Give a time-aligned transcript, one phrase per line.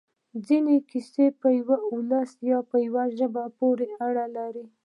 [0.47, 2.57] ځینې کیسې په یوه ولس یا
[2.87, 4.65] یوې ژبې پورې اړه لري.